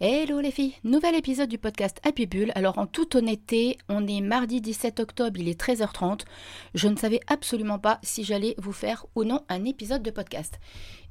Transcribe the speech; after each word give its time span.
Hello 0.00 0.38
les 0.38 0.52
filles, 0.52 0.76
nouvel 0.84 1.16
épisode 1.16 1.48
du 1.48 1.58
podcast 1.58 1.98
Happy 2.04 2.26
Bull. 2.26 2.52
Alors 2.54 2.78
en 2.78 2.86
toute 2.86 3.16
honnêteté, 3.16 3.78
on 3.88 4.06
est 4.06 4.20
mardi 4.20 4.60
17 4.60 5.00
octobre, 5.00 5.40
il 5.40 5.48
est 5.48 5.60
13h30. 5.60 6.20
Je 6.72 6.86
ne 6.86 6.94
savais 6.94 7.18
absolument 7.26 7.80
pas 7.80 7.98
si 8.04 8.22
j'allais 8.22 8.54
vous 8.58 8.70
faire 8.70 9.06
ou 9.16 9.24
non 9.24 9.40
un 9.48 9.64
épisode 9.64 10.04
de 10.04 10.12
podcast. 10.12 10.60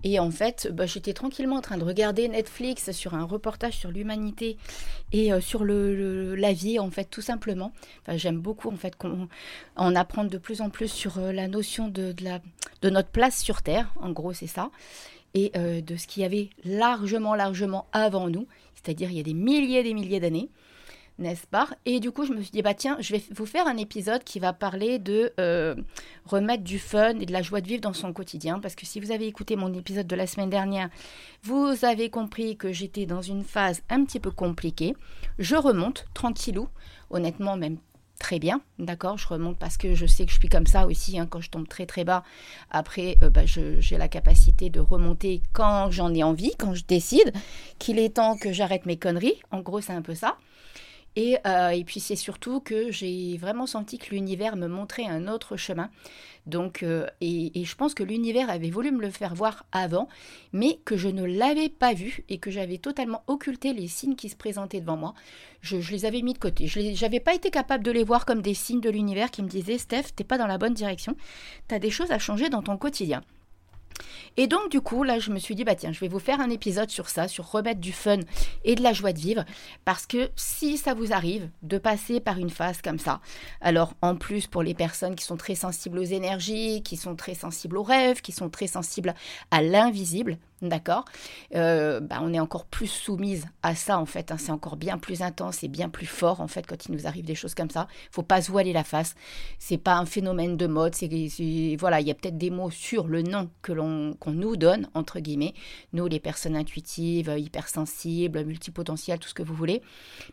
Et 0.10 0.20
en 0.20 0.32
fait, 0.32 0.70
bah, 0.72 0.86
j'étais 0.86 1.12
tranquillement 1.12 1.58
en 1.58 1.62
train 1.62 1.78
de 1.78 1.84
regarder 1.84 2.30
Netflix 2.30 2.92
sur 2.92 3.14
un 3.14 3.26
reportage 3.26 3.74
sur 3.74 3.92
l'humanité 3.92 4.56
et 5.12 5.34
euh, 5.34 5.42
sur 5.42 5.66
le, 5.66 6.34
la 6.34 6.54
vie, 6.54 6.80
en 6.80 6.90
fait, 6.90 7.10
tout 7.12 7.22
simplement. 7.22 7.74
Enfin, 8.04 8.16
J'aime 8.16 8.40
beaucoup, 8.40 8.70
en 8.70 8.78
fait, 8.78 8.96
qu'on 8.96 9.28
en 9.76 9.96
apprendre 9.98 10.30
de 10.30 10.38
plus 10.38 10.62
en 10.62 10.70
plus 10.70 10.88
sur 10.88 11.18
euh, 11.18 11.34
la 11.34 11.50
notion 11.50 11.90
de, 11.90 12.16
la, 12.22 12.40
de 12.82 12.90
notre 12.90 13.10
place 13.10 13.44
sur 13.44 13.62
Terre. 13.62 13.94
En 14.00 14.12
gros, 14.12 14.32
c'est 14.32 14.48
ça 14.48 14.72
et 15.34 15.52
euh, 15.58 15.82
de 15.82 15.98
ce 15.98 16.08
qu'il 16.08 16.24
y 16.24 16.26
avait 16.26 16.50
largement, 16.64 17.36
largement 17.36 17.86
avant 17.92 18.30
nous, 18.30 18.48
c'est-à-dire 18.76 19.12
il 19.12 19.18
y 19.18 19.20
a 19.20 19.24
des 19.24 19.34
milliers 19.34 19.80
et 19.80 19.84
des 19.84 19.94
milliers 19.94 20.22
d'années, 20.22 20.50
n'est-ce 21.20 21.48
pas? 21.48 21.68
Et 21.86 22.00
du 22.00 22.12
coup, 22.12 22.26
je 22.26 22.34
me 22.34 22.42
suis 22.42 22.52
dit, 22.52 22.62
bah 22.62 22.74
tiens, 22.74 22.98
je 23.00 23.14
vais 23.14 23.24
vous 23.32 23.46
faire 23.46 23.68
un 23.68 23.78
épisode 23.78 24.24
qui 24.24 24.40
va 24.40 24.54
parler 24.54 25.00
de 25.00 25.34
euh, 25.40 25.76
remettre 26.26 26.64
du 26.64 26.80
fun 26.80 27.20
et 27.20 27.26
de 27.26 27.34
la 27.34 27.42
joie 27.42 27.62
de 27.62 27.68
vivre 27.68 27.82
dans 27.82 27.94
son 27.94 28.14
quotidien, 28.14 28.60
parce 28.60 28.76
que 28.76 28.86
si 28.86 29.00
vous 29.00 29.12
avez 29.12 29.28
écouté 29.28 29.56
mon 29.56 29.74
épisode 29.74 30.08
de 30.08 30.16
la 30.16 30.28
semaine 30.28 30.50
dernière, 30.50 30.90
vous 31.44 31.74
avez 31.84 32.10
compris 32.10 32.58
que 32.58 32.72
j'étais 32.72 33.06
dans 33.06 33.22
une 33.22 33.44
phase 33.44 33.82
un 33.90 34.04
petit 34.06 34.20
peu 34.20 34.32
compliquée. 34.32 34.96
Je 35.40 35.56
remonte 35.56 36.06
tranquillou, 36.14 36.68
honnêtement 37.10 37.58
même 37.58 37.78
très 38.20 38.40
bien, 38.40 38.62
d'accord? 38.80 39.18
Je 39.18 39.28
remonte 39.28 39.58
parce 39.58 39.78
que 39.78 39.94
je 39.94 40.06
sais 40.06 40.26
que 40.26 40.32
je 40.32 40.40
suis 40.40 40.50
comme 40.50 40.66
ça 40.66 40.88
aussi, 40.88 41.20
hein, 41.20 41.28
quand 41.30 41.40
je 41.40 41.50
tombe 41.50 41.68
très 41.68 41.86
très 41.86 42.04
bas. 42.04 42.24
Après, 42.72 43.18
euh, 43.24 43.30
bah, 43.30 43.46
j'ai 43.46 43.98
la 43.98 44.08
capacité 44.08 44.70
de 44.70 44.80
remonter 44.80 45.42
quand 45.54 45.92
j'en 45.92 46.14
ai 46.14 46.24
envie, 46.24 46.56
quand 46.58 46.74
je 46.74 46.84
décide 46.86 47.32
qu'il 47.80 48.00
est 48.00 48.16
temps 48.16 48.36
que 48.38 48.52
j'arrête 48.52 48.86
mes 48.86 48.98
conneries. 48.98 49.40
En 49.52 49.62
gros, 49.62 49.82
c'est 49.82 49.94
un 49.94 50.02
peu 50.02 50.16
ça. 50.16 50.38
Euh, 51.18 51.70
et, 51.70 51.84
puis 51.84 52.00
c'est 52.00 52.16
surtout 52.16 52.60
que 52.60 52.92
j'ai 52.92 53.38
vraiment 53.38 53.66
senti 53.66 53.98
que 53.98 54.12
l'univers 54.12 54.56
me 54.56 54.68
montrait 54.68 55.06
un 55.06 55.28
autre 55.28 55.58
chemin. 55.58 55.90
Donc, 56.46 56.84
euh, 56.84 57.08
et, 57.22 57.52
je 57.64 57.76
pense 57.76 57.94
que 57.94 58.04
l'univers 58.04 58.50
avait 58.50 58.70
voulu 58.70 58.92
me 58.92 59.02
le 59.02 59.10
faire 59.10 59.34
voir 59.34 59.66
avant, 59.72 60.08
mais 60.54 60.80
que 60.86 60.96
je 60.96 61.10
ne 61.10 61.26
l'avais 61.26 61.70
pas 61.70 61.94
vu 61.94 62.24
et 62.30 62.38
que 62.38 62.52
j'avais 62.52 62.78
totalement 62.78 63.24
occulté 63.28 63.74
les 63.74 63.88
signes 63.88 64.16
qui 64.16 64.30
se 64.30 64.36
présentaient 64.36 64.80
devant 64.80 64.98
moi. 64.98 65.14
Je, 65.62 65.78
les 65.92 66.06
avais 66.06 66.22
mis 66.22 66.34
de 66.34 66.38
côté. 66.38 66.68
Je 66.68 67.02
n'avais 67.02 67.20
pas 67.20 67.34
été 67.34 67.50
capable 67.50 67.84
de 67.84 67.92
les 67.92 68.04
voir 68.04 68.26
comme 68.26 68.42
des 68.42 68.54
signes 68.54 68.82
de 68.82 68.90
l'univers 68.90 69.32
qui 69.32 69.42
me 69.42 69.50
disaient 69.50 69.80
Steph, 69.80 70.14
t'es 70.16 70.24
pas 70.24 70.38
dans 70.38 70.48
la 70.48 70.58
bonne 70.58 70.74
direction, 70.74 71.16
tu 71.68 71.76
as 71.76 71.80
des 71.80 71.90
choses 71.90 72.12
à 72.12 72.20
changer 72.20 72.50
dans 72.50 72.62
ton 72.62 72.78
quotidien. 72.78 73.24
Et 74.38 74.48
donc 74.48 74.70
du 74.70 74.82
coup, 74.82 75.04
là, 75.04 75.20
je 75.20 75.32
me 75.32 75.40
suis 75.40 75.56
dit, 75.56 75.64
bah 75.64 75.76
tiens, 75.76 75.92
je 75.92 76.00
vais 76.00 76.08
vous 76.08 76.20
faire 76.20 76.40
un 76.40 76.50
épisode 76.50 76.90
sur 76.90 77.10
ça, 77.10 77.28
sur 77.28 77.52
remettre 77.52 77.80
du 77.80 77.92
fun 77.92 78.20
et 78.64 78.76
de 78.76 78.84
la 78.84 78.94
joie 78.94 79.14
de 79.14 79.20
vivre, 79.20 79.46
parce 79.86 80.06
que 80.06 80.30
si 80.36 80.78
ça 80.78 80.94
vous 80.94 81.14
arrive 81.14 81.50
de 81.64 81.78
passer 81.78 82.20
par 82.20 82.38
une 82.38 82.50
phase 82.50 82.82
comme 82.82 83.00
ça, 83.00 83.22
alors 83.62 83.94
en 84.02 84.16
plus 84.16 84.48
pour 84.48 84.64
les 84.64 84.74
personnes 84.74 85.16
qui 85.16 85.26
sont 85.26 85.38
très 85.38 85.56
sensibles 85.56 86.00
aux 86.00 86.04
énergies, 86.04 86.84
qui 86.84 86.98
sont 86.98 87.16
très 87.16 87.34
sensibles 87.34 87.78
aux 87.78 87.84
rêves, 87.84 88.22
qui 88.22 88.32
sont 88.32 88.50
très 88.50 88.68
sensibles 88.68 89.16
à 89.52 89.62
l'invisible, 89.62 90.38
D'accord 90.64 91.06
euh, 91.54 92.00
bah, 92.00 92.18
On 92.22 92.34
est 92.34 92.40
encore 92.40 92.66
plus 92.66 92.88
soumise 92.88 93.46
à 93.62 93.76
ça, 93.76 94.00
en 94.00 94.08
fait. 94.08 94.32
Hein. 94.32 94.38
C'est 94.40 94.52
encore 94.52 94.76
bien 94.76 94.98
plus 94.98 95.22
intense 95.22 95.64
et 95.64 95.68
bien 95.68 95.88
plus 95.88 96.08
fort, 96.08 96.42
en 96.42 96.48
fait, 96.48 96.66
quand 96.66 96.88
il 96.88 96.94
nous 96.94 97.06
arrive 97.06 97.26
des 97.26 97.36
choses 97.36 97.54
comme 97.54 97.70
ça. 97.70 97.88
faut 98.12 98.24
pas 98.24 98.42
se 98.42 98.50
voiler 98.50 98.74
la 98.74 98.84
face. 98.84 99.14
C'est 99.60 99.78
pas 99.78 99.96
un 99.98 100.06
phénomène 100.06 100.58
de 100.58 100.66
mode. 100.66 100.96
C'est, 100.96 101.76
voilà, 101.80 102.02
il 102.02 102.08
y 102.08 102.12
a 102.12 102.16
peut-être 102.16 102.40
des 102.40 102.50
mots 102.50 102.72
sur 102.72 103.06
le 103.08 103.22
nom 103.22 103.50
qu'on 103.62 104.32
nous 104.32 104.58
donne, 104.58 104.90
entre 104.96 105.20
guillemets. 105.20 105.54
Nous, 105.94 106.08
les 106.08 106.20
personnes 106.20 106.56
intuitives, 106.56 107.32
hypersensibles, 107.38 108.44
multipotentielles, 108.44 109.20
tout 109.20 109.30
ce 109.30 109.36
que 109.36 109.44
vous 109.44 109.54
voulez. 109.54 109.84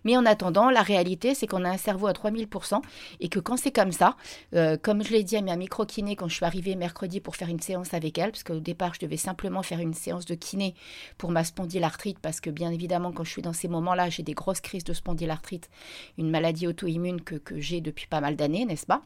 Mais 0.05 0.17
en 0.17 0.25
attendant, 0.25 0.71
la 0.71 0.83
réalité, 0.83 1.35
c'est 1.35 1.47
qu'on 1.47 1.67
a 1.67 1.71
un 1.71 1.77
cerveau 1.77 2.07
à 2.07 2.13
3000% 2.13 2.81
et 3.21 3.29
que 3.29 3.41
quand 3.41 3.59
c'est 3.59 3.73
comme 3.73 3.93
ça, 3.93 4.17
euh, 4.55 4.79
comme 4.81 5.05
je 5.05 5.11
l'ai 5.13 5.23
dit 5.23 5.37
à 5.37 5.43
ma 5.43 5.57
micro-kiné 5.57 6.17
quand 6.17 6.29
je 6.29 6.37
suis 6.37 6.47
arrivée 6.47 6.77
mercredi 6.77 7.21
pour 7.21 7.37
faire 7.37 7.49
une 7.49 7.61
séance 7.61 7.93
avec 7.93 8.17
elle, 8.17 8.31
parce 8.31 8.43
qu'au 8.43 8.61
départ, 8.61 8.95
je 8.95 9.01
devais 9.01 9.19
simplement 9.19 9.63
faire 9.63 9.81
une 9.81 9.93
séance 9.93 10.14
de 10.21 10.35
kiné 10.35 10.75
pour 11.19 11.31
ma 11.31 11.45
spondylarthrite 11.45 12.19
parce 12.19 12.41
que 12.41 12.51
bien 12.51 12.71
évidemment 12.71 13.13
quand 13.13 13.25
je 13.25 13.31
suis 13.31 13.43
dans 13.43 13.53
ces 13.53 13.69
moments-là, 13.69 14.11
j'ai 14.11 14.23
des 14.23 14.35
grosses 14.35 14.61
crises 14.61 14.85
de 14.85 14.93
spondylarthrite, 14.93 15.71
une 16.19 16.31
maladie 16.31 16.67
auto-immune 16.67 17.21
que, 17.21 17.41
j'ai 17.61 17.81
depuis 17.81 18.07
pas 18.07 18.21
mal 18.21 18.37
d'années, 18.37 18.65
n'est-ce 18.65 18.87
pas? 18.87 19.03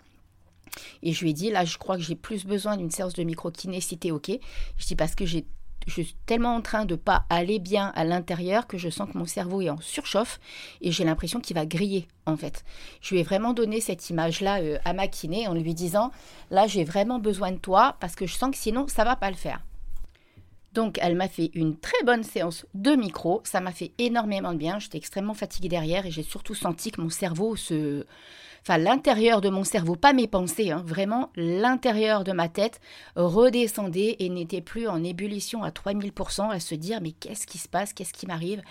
Et 1.02 1.12
je 1.12 1.22
lui 1.22 1.30
ai 1.30 1.32
dit, 1.32 1.50
là, 1.50 1.64
je 1.64 1.78
crois 1.78 1.96
que 1.96 2.02
j'ai 2.02 2.14
plus 2.14 2.44
besoin 2.44 2.76
d'une 2.76 2.90
séance 2.90 3.14
de 3.14 3.22
micro-kiné 3.22 3.80
si 3.80 3.96
t'es 3.96 4.10
OK. 4.10 4.30
Je 4.76 4.86
dis 4.86 4.96
parce 4.96 5.14
que 5.14 5.24
j'ai 5.24 5.46
je 5.86 6.02
suis 6.02 6.16
tellement 6.26 6.54
en 6.54 6.60
train 6.60 6.84
de 6.84 6.94
pas 6.94 7.24
aller 7.30 7.58
bien 7.58 7.92
à 7.94 8.04
l'intérieur 8.04 8.66
que 8.66 8.78
je 8.78 8.90
sens 8.90 9.10
que 9.10 9.16
mon 9.16 9.24
cerveau 9.24 9.62
est 9.62 9.70
en 9.70 9.80
surchauffe 9.80 10.38
et 10.80 10.92
j'ai 10.92 11.04
l'impression 11.04 11.40
qu'il 11.40 11.56
va 11.56 11.66
griller 11.66 12.06
en 12.26 12.36
fait. 12.36 12.64
Je 13.00 13.14
lui 13.14 13.20
ai 13.20 13.22
vraiment 13.22 13.54
donné 13.54 13.80
cette 13.80 14.10
image-là 14.10 14.60
euh, 14.60 14.78
à 14.84 14.92
ma 14.92 15.08
kiné 15.08 15.48
en 15.48 15.54
lui 15.54 15.74
disant 15.74 16.10
là 16.50 16.66
j'ai 16.66 16.84
vraiment 16.84 17.18
besoin 17.18 17.52
de 17.52 17.56
toi 17.56 17.96
parce 18.00 18.14
que 18.14 18.26
je 18.26 18.34
sens 18.34 18.50
que 18.50 18.56
sinon 18.58 18.86
ça 18.86 19.04
va 19.04 19.16
pas 19.16 19.30
le 19.30 19.36
faire. 19.36 19.60
Donc 20.78 20.96
elle 21.02 21.16
m'a 21.16 21.26
fait 21.26 21.50
une 21.54 21.76
très 21.76 22.04
bonne 22.04 22.22
séance 22.22 22.64
de 22.72 22.92
micro, 22.92 23.40
ça 23.42 23.60
m'a 23.60 23.72
fait 23.72 23.90
énormément 23.98 24.52
de 24.52 24.58
bien, 24.58 24.78
j'étais 24.78 24.96
extrêmement 24.96 25.34
fatiguée 25.34 25.68
derrière 25.68 26.06
et 26.06 26.12
j'ai 26.12 26.22
surtout 26.22 26.54
senti 26.54 26.92
que 26.92 27.00
mon 27.00 27.10
cerveau 27.10 27.56
se 27.56 28.06
enfin 28.62 28.78
l'intérieur 28.78 29.40
de 29.40 29.48
mon 29.48 29.64
cerveau, 29.64 29.96
pas 29.96 30.12
mes 30.12 30.26
pensées, 30.26 30.70
hein, 30.70 30.82
vraiment 30.84 31.30
l'intérieur 31.36 32.24
de 32.24 32.32
ma 32.32 32.48
tête 32.48 32.80
redescendait 33.16 34.16
et 34.18 34.28
n'était 34.28 34.60
plus 34.60 34.88
en 34.88 35.02
ébullition 35.02 35.62
à 35.62 35.70
3000% 35.70 36.50
à 36.50 36.60
se 36.60 36.74
dire 36.74 37.00
mais 37.00 37.12
qu'est-ce 37.12 37.46
qui 37.46 37.58
se 37.58 37.68
passe, 37.68 37.92
qu'est-ce 37.92 38.12
qui 38.12 38.26
m'arrive, 38.26 38.62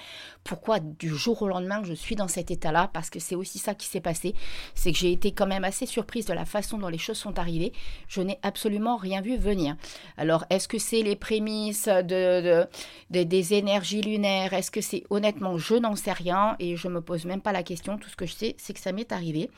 pourquoi 0.44 0.80
du 0.80 1.10
jour 1.10 1.42
au 1.42 1.48
lendemain 1.48 1.82
je 1.84 1.94
suis 1.94 2.16
dans 2.16 2.28
cet 2.28 2.52
état-là, 2.52 2.90
parce 2.94 3.10
que 3.10 3.20
c'est 3.20 3.36
aussi 3.36 3.60
ça 3.60 3.76
qui 3.76 3.88
s'est 3.88 4.02
passé, 4.02 4.34
c'est 4.76 4.92
que 4.92 4.98
j'ai 4.98 5.12
été 5.12 5.32
quand 5.32 5.48
même 5.48 5.64
assez 5.64 5.86
surprise 5.86 6.26
de 6.26 6.34
la 6.34 6.46
façon 6.46 6.78
dont 6.78 6.88
les 6.90 6.98
choses 6.98 7.18
sont 7.18 7.40
arrivées, 7.40 7.74
je 8.08 8.22
n'ai 8.22 8.40
absolument 8.44 8.98
rien 8.98 9.22
vu 9.22 9.38
venir. 9.38 9.76
Alors 10.18 10.46
est-ce 10.50 10.68
que 10.68 10.80
c'est 10.80 11.04
les 11.04 11.16
prémices 11.16 11.88
de, 11.88 12.68
de, 13.12 13.24
des 13.24 13.54
énergies 13.54 14.02
lunaires, 14.02 14.54
est-ce 14.54 14.72
que 14.72 14.82
c'est 14.82 15.04
honnêtement, 15.10 15.58
je 15.58 15.76
n'en 15.76 15.96
sais 15.96 16.12
rien 16.12 16.56
et 16.60 16.76
je 16.76 16.88
me 16.88 17.02
pose 17.02 17.26
même 17.26 17.42
pas 17.42 17.52
la 17.52 17.64
question, 17.64 17.98
tout 17.98 18.10
ce 18.10 18.16
que 18.16 18.26
je 18.26 18.34
sais 18.34 18.56
c'est 18.58 18.74
que 18.74 18.80
ça 18.80 18.92
m'est 18.92 19.12
arrivé. 19.12 19.50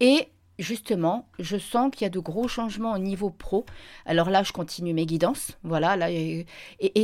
Et 0.00 0.28
justement, 0.58 1.28
je 1.38 1.56
sens 1.56 1.90
qu'il 1.90 2.02
y 2.02 2.06
a 2.06 2.10
de 2.10 2.18
gros 2.18 2.48
changements 2.48 2.92
au 2.92 2.98
niveau 2.98 3.30
pro. 3.30 3.66
Alors 4.04 4.30
là, 4.30 4.42
je 4.42 4.52
continue 4.52 4.94
mes 4.94 5.06
guidances, 5.06 5.52
voilà. 5.62 5.96
Là, 5.96 6.10
et, 6.10 6.46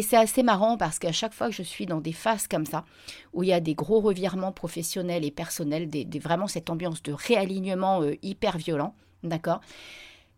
c'est 0.03 0.17
assez 0.17 0.43
marrant 0.43 0.77
parce 0.77 0.99
qu'à 0.99 1.13
chaque 1.13 1.35
fois 1.35 1.49
que 1.49 1.55
je 1.55 1.63
suis 1.63 1.87
dans 1.87 2.01
des 2.01 2.13
phases 2.13 2.49
comme 2.49 2.67
ça, 2.67 2.85
où 3.33 3.43
il 3.43 3.49
y 3.49 3.53
a 3.53 3.61
des 3.61 3.75
gros 3.75 4.01
revirements 4.01 4.53
professionnels 4.53 5.25
et 5.25 5.31
personnels, 5.31 5.89
vraiment 6.21 6.47
cette 6.47 6.71
ambiance 6.71 7.03
de 7.03 7.13
réalignement 7.13 8.03
euh, 8.03 8.15
hyper 8.23 8.57
violent, 8.59 8.95
d'accord? 9.23 9.61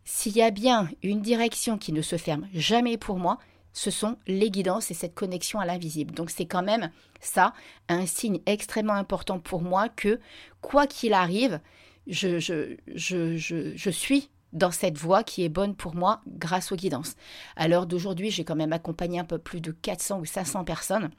S'il 0.05 0.37
y 0.37 0.43
a 0.43 0.51
bien 0.51 0.91
une 1.03 1.23
direction 1.23 1.79
qui 1.79 1.93
ne 1.93 2.03
se 2.03 2.17
ferme 2.17 2.47
jamais 2.53 2.99
pour 2.99 3.19
moi, 3.19 3.39
ce 3.73 3.91
sont 3.91 4.17
les 4.27 4.51
guidances 4.51 4.91
et 4.91 4.95
cette 4.95 5.15
connexion 5.15 5.61
à 5.61 5.67
l'invisible. 5.67 6.15
Donc 6.15 6.31
c'est 6.31 6.47
quand 6.47 6.63
même 6.63 6.91
ça 7.21 7.55
un 7.89 8.07
signe 8.07 8.41
extrêmement 8.47 8.95
important 8.95 9.39
pour 9.39 9.63
moi 9.63 9.89
que 9.89 10.21
quoi 10.61 10.87
qu'il 10.87 11.15
arrive, 11.15 11.61
je, 12.07 13.91
suis 13.91 14.31
dans 14.53 14.71
cette 14.71 14.99
voie 14.99 15.25
qui 15.25 15.45
est 15.45 15.49
bonne 15.49 15.75
pour 15.75 15.95
moi 15.95 16.23
grâce 16.27 16.73
aux 16.73 16.77
guidances. 16.77 17.17
À 17.57 17.69
l'heure 17.69 17.87
d'aujourd'hui, 17.87 18.31
j'ai 18.31 18.45
quand 18.45 18.57
même 18.57 18.73
accompagné 18.73 19.19
un 19.19 19.25
peu 19.25 19.39
plus 19.39 19.61
de 19.61 19.73
400 19.73 20.21
ou 20.21 20.25
500 20.25 20.65
personnes, 20.65 21.11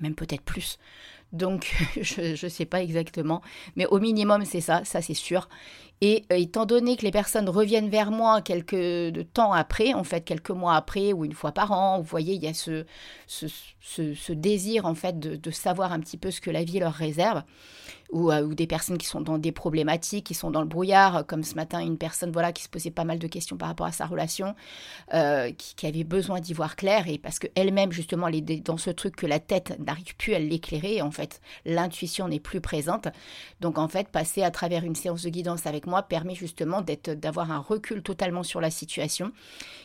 même 0.00 0.14
peut-être 0.14 0.42
plus. 0.42 0.78
Donc, 1.32 1.74
je 2.00 2.44
ne 2.44 2.50
sais 2.50 2.66
pas 2.66 2.82
exactement, 2.82 3.42
mais 3.74 3.86
au 3.86 3.98
minimum, 3.98 4.44
c'est 4.44 4.60
ça, 4.60 4.84
ça 4.84 5.02
c'est 5.02 5.14
sûr. 5.14 5.48
Et 6.02 6.24
euh, 6.30 6.36
étant 6.36 6.66
donné 6.66 6.96
que 6.96 7.02
les 7.02 7.10
personnes 7.10 7.48
reviennent 7.48 7.88
vers 7.88 8.10
moi 8.10 8.42
quelques 8.42 9.32
temps 9.32 9.52
après, 9.52 9.94
en 9.94 10.04
fait 10.04 10.20
quelques 10.20 10.50
mois 10.50 10.74
après 10.74 11.12
ou 11.14 11.24
une 11.24 11.32
fois 11.32 11.52
par 11.52 11.72
an, 11.72 11.98
vous 11.98 12.04
voyez, 12.04 12.34
il 12.34 12.42
y 12.42 12.46
a 12.46 12.52
ce, 12.54 12.84
désir 14.32 14.84
en 14.84 14.94
fait 14.94 15.18
de, 15.18 15.50
savoir 15.50 15.92
un 15.92 16.00
petit 16.00 16.18
peu 16.18 16.30
ce 16.30 16.40
que 16.40 16.50
la 16.50 16.64
vie 16.64 16.80
leur 16.80 16.92
réserve, 16.92 17.42
ou, 18.12 18.30
euh, 18.30 18.42
ou, 18.42 18.54
des 18.54 18.66
personnes 18.66 18.98
qui 18.98 19.06
sont 19.06 19.20
dans 19.20 19.38
des 19.38 19.52
problématiques, 19.52 20.26
qui 20.26 20.34
sont 20.34 20.50
dans 20.50 20.60
le 20.60 20.66
brouillard, 20.66 21.26
comme 21.26 21.42
ce 21.42 21.54
matin 21.54 21.80
une 21.80 21.98
personne 21.98 22.30
voilà 22.30 22.52
qui 22.52 22.62
se 22.62 22.68
posait 22.68 22.90
pas 22.90 23.04
mal 23.04 23.18
de 23.18 23.26
questions 23.26 23.56
par 23.56 23.68
rapport 23.68 23.86
à 23.86 23.92
sa 23.92 24.06
relation, 24.06 24.54
euh, 25.14 25.52
qui, 25.52 25.86
avait 25.86 26.04
besoin 26.04 26.40
d'y 26.40 26.52
voir 26.52 26.74
clair, 26.76 27.08
et 27.08 27.18
parce 27.18 27.38
qu'elle-même 27.38 27.92
justement 27.92 28.28
elle 28.28 28.36
est 28.36 28.64
dans 28.64 28.76
ce 28.76 28.90
truc 28.90 29.14
que 29.16 29.26
la 29.26 29.38
tête 29.38 29.78
n'arrive 29.78 30.16
plus 30.16 30.34
à 30.34 30.38
l'éclairer, 30.38 31.02
en 31.02 31.10
fait 31.10 31.40
l'intuition 31.64 32.28
n'est 32.28 32.40
plus 32.40 32.60
présente. 32.60 33.08
Donc 33.60 33.78
en 33.78 33.88
fait 33.88 34.08
passer 34.08 34.42
à 34.42 34.50
travers 34.50 34.84
une 34.84 34.94
séance 34.94 35.22
de 35.22 35.28
guidance 35.28 35.66
avec 35.66 35.86
moi 35.86 36.02
permet 36.02 36.34
justement 36.34 36.82
d'être, 36.82 37.10
d'avoir 37.10 37.50
un 37.50 37.58
recul 37.58 38.02
totalement 38.02 38.42
sur 38.42 38.60
la 38.60 38.70
situation. 38.70 39.32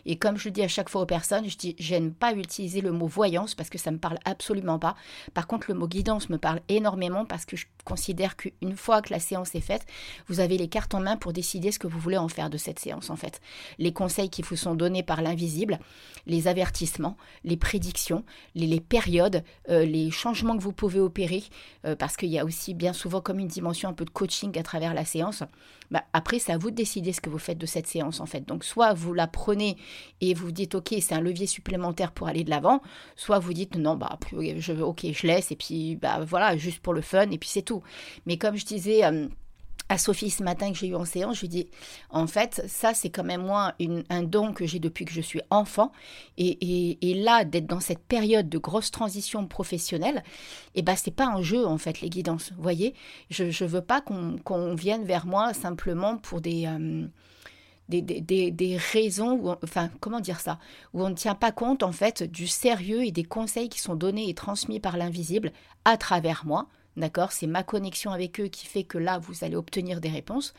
Et 0.05 0.17
comme 0.17 0.37
je 0.37 0.49
le 0.49 0.51
dis 0.51 0.63
à 0.63 0.67
chaque 0.67 0.89
fois 0.89 1.01
aux 1.01 1.05
personnes, 1.05 1.47
je 1.47 1.57
dis, 1.57 1.75
j'aime 1.79 2.13
pas 2.13 2.33
utiliser 2.33 2.81
le 2.81 2.91
mot 2.91 3.07
voyance 3.07 3.55
parce 3.55 3.69
que 3.69 3.77
ça 3.77 3.91
me 3.91 3.97
parle 3.97 4.17
absolument 4.25 4.79
pas. 4.79 4.95
Par 5.33 5.47
contre, 5.47 5.67
le 5.69 5.75
mot 5.75 5.87
guidance 5.87 6.29
me 6.29 6.37
parle 6.37 6.61
énormément 6.69 7.25
parce 7.25 7.45
que 7.45 7.55
je 7.55 7.65
considère 7.83 8.35
qu'une 8.35 8.75
fois 8.75 9.01
que 9.01 9.13
la 9.13 9.19
séance 9.19 9.55
est 9.55 9.61
faite, 9.61 9.85
vous 10.27 10.39
avez 10.39 10.57
les 10.57 10.67
cartes 10.67 10.93
en 10.93 10.99
main 10.99 11.17
pour 11.17 11.33
décider 11.33 11.71
ce 11.71 11.79
que 11.79 11.87
vous 11.87 11.99
voulez 11.99 12.17
en 12.17 12.27
faire 12.27 12.49
de 12.49 12.57
cette 12.57 12.79
séance 12.79 13.09
en 13.09 13.15
fait. 13.15 13.41
Les 13.77 13.93
conseils 13.93 14.29
qui 14.29 14.41
vous 14.41 14.55
sont 14.55 14.75
donnés 14.75 15.03
par 15.03 15.21
l'invisible, 15.21 15.79
les 16.27 16.47
avertissements, 16.47 17.17
les 17.43 17.57
prédictions, 17.57 18.23
les, 18.55 18.79
périodes, 18.79 19.43
euh, 19.69 19.85
les 19.85 20.11
changements 20.11 20.57
que 20.57 20.63
vous 20.63 20.73
pouvez 20.73 20.99
opérer 20.99 21.43
euh, 21.85 21.95
parce 21.95 22.17
qu'il 22.17 22.29
y 22.29 22.39
a 22.39 22.45
aussi 22.45 22.73
bien 22.73 22.93
souvent 22.93 23.21
comme 23.21 23.39
une 23.39 23.47
dimension 23.47 23.89
un 23.89 23.93
peu 23.93 24.05
de 24.05 24.09
coaching 24.09 24.57
à 24.57 24.63
travers 24.63 24.93
la 24.93 25.05
séance, 25.05 25.43
bah, 25.91 26.05
après, 26.13 26.39
c'est 26.39 26.53
à 26.53 26.57
vous 26.57 26.71
de 26.71 26.75
décider 26.75 27.11
ce 27.11 27.19
que 27.19 27.29
vous 27.29 27.37
faites 27.37 27.57
de 27.57 27.65
cette 27.65 27.85
séance, 27.85 28.21
en 28.21 28.25
fait. 28.25 28.47
Donc, 28.47 28.63
soit 28.63 28.93
vous 28.93 29.13
la 29.13 29.27
prenez 29.27 29.75
et 30.21 30.33
vous 30.33 30.51
dites, 30.51 30.73
OK, 30.73 30.95
c'est 31.01 31.13
un 31.13 31.19
levier 31.19 31.47
supplémentaire 31.47 32.13
pour 32.13 32.29
aller 32.29 32.45
de 32.45 32.49
l'avant, 32.49 32.81
soit 33.17 33.39
vous 33.39 33.53
dites, 33.53 33.75
non, 33.75 33.95
bah, 33.95 34.17
je, 34.31 34.71
OK, 34.81 35.05
je 35.11 35.27
laisse, 35.27 35.51
et 35.51 35.57
puis, 35.57 35.97
bah, 35.97 36.21
voilà, 36.25 36.55
juste 36.55 36.79
pour 36.79 36.93
le 36.93 37.01
fun, 37.01 37.29
et 37.29 37.37
puis 37.37 37.49
c'est 37.49 37.61
tout. 37.61 37.70
Mais 38.25 38.37
comme 38.37 38.57
je 38.57 38.65
disais... 38.65 39.05
Euh, 39.05 39.27
à 39.91 39.97
Sophie 39.97 40.29
ce 40.29 40.41
matin 40.41 40.71
que 40.71 40.77
j'ai 40.77 40.87
eu 40.87 40.95
en 40.95 41.03
séance, 41.03 41.35
je 41.35 41.41
lui 41.41 41.49
dis 41.49 41.67
en 42.09 42.25
fait, 42.25 42.63
ça 42.67 42.93
c'est 42.93 43.09
quand 43.09 43.25
même 43.25 43.41
moi 43.41 43.73
un 44.09 44.23
don 44.23 44.53
que 44.53 44.65
j'ai 44.65 44.79
depuis 44.79 45.03
que 45.03 45.11
je 45.11 45.19
suis 45.19 45.41
enfant. 45.49 45.91
Et, 46.37 47.13
là, 47.15 47.43
d'être 47.43 47.67
dans 47.67 47.81
cette 47.81 47.99
période 47.99 48.47
de 48.47 48.57
grosse 48.57 48.89
transition 48.89 49.45
professionnelle, 49.45 50.23
et 50.75 50.79
eh 50.79 50.81
ben 50.81 50.95
c'est 50.95 51.11
pas 51.11 51.27
un 51.27 51.41
jeu 51.41 51.65
en 51.65 51.77
fait 51.77 51.99
les 51.99 52.09
guidances. 52.09 52.53
Vous 52.55 52.63
voyez, 52.63 52.95
je 53.29 53.43
ne 53.43 53.69
veux 53.69 53.81
pas 53.81 54.01
qu'on 54.01 54.75
vienne 54.75 55.03
vers 55.03 55.25
moi 55.25 55.53
simplement 55.53 56.17
pour 56.17 56.39
des, 56.39 56.67
euh, 56.67 57.05
des, 57.89 58.01
des, 58.01 58.49
des, 58.51 58.77
raisons, 58.77 59.57
enfin 59.61 59.89
comment 59.99 60.21
dire 60.21 60.39
ça, 60.39 60.57
où 60.93 61.03
on 61.03 61.09
ne 61.09 61.15
tient 61.15 61.35
pas 61.35 61.51
compte 61.51 61.83
en 61.83 61.91
fait 61.91 62.23
du 62.23 62.47
sérieux 62.47 63.03
et 63.03 63.11
des 63.11 63.25
conseils 63.25 63.67
qui 63.67 63.79
sont 63.79 63.95
donnés 63.95 64.29
et 64.29 64.33
transmis 64.33 64.79
par 64.79 64.95
l'invisible 64.95 65.51
à 65.83 65.97
travers 65.97 66.45
moi 66.45 66.69
D'accord? 66.97 67.31
C'est 67.31 67.47
ma 67.47 67.63
connexion 67.63 68.11
avec 68.11 68.39
eux 68.39 68.47
qui 68.47 68.65
fait 68.65 68.83
que 68.83 68.97
là, 68.97 69.17
vous 69.17 69.43
allez 69.43 69.55
obtenir 69.55 70.01
des 70.01 70.09
réponses. 70.09 70.53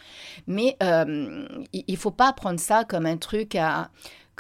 Mais 0.47 0.77
euh, 0.83 1.47
il 1.73 1.85
ne 1.87 1.97
faut 1.97 2.11
pas 2.11 2.33
prendre 2.33 2.59
ça 2.59 2.85
comme 2.85 3.05
un 3.07 3.19
truc 3.19 3.55
à, 3.55 3.91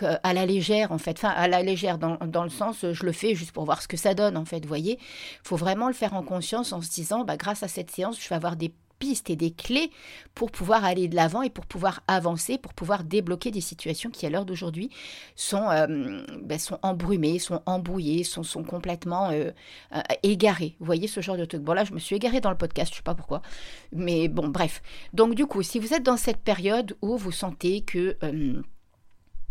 à 0.01 0.33
la 0.33 0.47
légère, 0.47 0.93
en 0.93 0.99
fait. 0.99 1.19
Enfin, 1.19 1.31
à 1.31 1.49
la 1.49 1.63
légère, 1.63 1.99
dans, 1.99 2.17
dans, 2.17 2.45
le 2.45 2.51
sens, 2.51 2.87
je 2.91 3.05
le 3.05 3.13
fais 3.13 3.35
juste 3.35 3.53
pour 3.53 3.65
voir 3.65 3.83
ce 3.83 3.89
que 3.89 3.97
ça 3.97 4.15
donne, 4.15 4.37
en 4.37 4.45
fait. 4.45 4.61
Vous 4.61 4.69
voyez? 4.69 4.99
Il 4.99 5.49
faut 5.49 5.57
vraiment 5.57 5.89
le 5.89 5.95
faire 5.95 6.15
en 6.15 6.23
conscience 6.23 6.73
en 6.73 6.81
se 6.81 6.91
disant, 6.91 7.25
bah, 7.25 7.37
grâce 7.37 7.63
à 7.63 7.69
cette 7.69 7.91
séance, 7.91 8.21
je 8.21 8.29
vais 8.29 8.37
avoir 8.37 8.57
des 8.57 8.73
pistes 9.03 9.31
et 9.31 9.37
des 9.37 9.51
clés 9.51 9.91
pour 10.33 10.53
pouvoir 10.53 10.85
aller 10.85 11.09
de 11.09 11.17
l'avant 11.17 11.43
et 11.43 11.51
pour 11.51 11.67
pouvoir 11.67 12.05
avancer, 12.07 12.57
pour 12.57 12.73
pouvoir 12.73 13.03
débloquer 13.03 13.51
des 13.51 13.61
situations 13.61 14.11
qui, 14.11 14.27
à 14.27 14.31
l'heure 14.31 14.45
d'aujourd'hui, 14.45 14.91
sont, 15.35 15.69
euh, 15.71 16.23
ben, 16.41 16.57
sont 16.57 16.79
embrumées, 16.83 17.41
sont 17.41 17.61
embrouillées, 17.67 18.23
sont, 18.23 18.45
complètement 18.63 19.31
euh, 19.31 19.51
euh, 19.93 20.01
égarées. 20.23 20.77
Vous 20.79 20.87
voyez 20.87 21.09
ce 21.09 21.21
genre 21.21 21.37
de 21.37 21.45
truc. 21.45 21.63
Bon, 21.63 21.73
là, 21.73 21.83
je 21.83 21.93
me 21.93 21.99
suis 21.99 22.15
égarée 22.15 22.41
dans 22.41 22.51
le 22.51 22.57
podcast, 22.57 22.93
je 22.93 22.99
sais 22.99 23.03
pas 23.03 23.17
pourquoi. 23.17 23.43
Mais 23.91 24.29
bon, 24.29 24.47
bref. 24.47 24.83
Donc, 25.13 25.35
du 25.35 25.47
coup, 25.47 25.65
si 25.65 25.81
vous 25.81 25.93
êtes 25.95 26.05
dans 26.05 26.17
cette 26.17 26.39
période 26.39 26.97
où 27.03 27.17
vous 27.17 27.33
sentez 27.33 27.81
que 27.81 28.17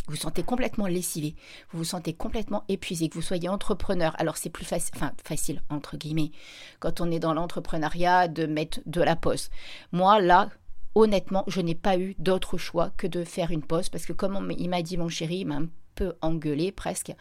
vous 0.07 0.15
vous 0.15 0.21
sentez 0.21 0.43
complètement 0.43 0.87
lessivé, 0.87 1.35
vous 1.71 1.79
vous 1.79 1.83
sentez 1.83 2.13
complètement 2.13 2.63
épuisé, 2.67 3.09
que 3.09 3.15
vous 3.15 3.21
soyez 3.21 3.49
entrepreneur, 3.49 4.15
alors 4.19 4.37
c'est 4.37 4.49
plus 4.49 4.65
facile, 4.65 4.91
enfin 4.95 5.13
facile 5.23 5.61
entre 5.69 5.97
guillemets, 5.97 6.31
quand 6.79 7.01
on 7.01 7.11
est 7.11 7.19
dans 7.19 7.33
l'entrepreneuriat 7.33 8.27
de 8.27 8.45
mettre 8.45 8.79
de 8.85 9.01
la 9.01 9.15
pause. 9.15 9.49
Moi 9.91 10.19
là, 10.19 10.49
honnêtement, 10.95 11.43
je 11.47 11.61
n'ai 11.61 11.75
pas 11.75 11.97
eu 11.97 12.15
d'autre 12.17 12.57
choix 12.57 12.91
que 12.97 13.07
de 13.07 13.23
faire 13.23 13.51
une 13.51 13.63
pause 13.63 13.89
parce 13.89 14.05
que 14.05 14.13
comme 14.13 14.51
il 14.57 14.69
m'a 14.69 14.81
dit 14.81 14.97
mon 14.97 15.09
chéri, 15.09 15.39
il 15.39 15.45
m'a 15.45 15.57
un 15.57 15.67
peu 15.95 16.13
engueulé 16.21 16.71
presque. 16.71 17.13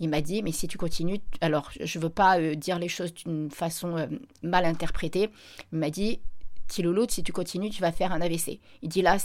Il 0.00 0.08
m'a 0.08 0.20
dit 0.20 0.42
mais 0.42 0.52
si 0.52 0.66
tu 0.66 0.78
continues, 0.78 1.20
alors 1.40 1.70
je 1.78 1.98
veux 1.98 2.10
pas 2.10 2.38
euh, 2.38 2.54
dire 2.54 2.78
les 2.78 2.88
choses 2.88 3.12
d'une 3.12 3.50
façon 3.50 3.96
euh, 3.96 4.06
mal 4.42 4.64
interprétée. 4.64 5.30
Il 5.72 5.78
m'a 5.78 5.90
dit 5.90 6.20
Tilouloute, 6.66 7.10
si 7.10 7.22
tu 7.22 7.32
continues, 7.32 7.70
tu 7.70 7.82
vas 7.82 7.92
faire 7.92 8.12
un 8.12 8.20
AVC. 8.20 8.60
Il 8.82 8.88
dit 8.88 9.02
là, 9.02 9.18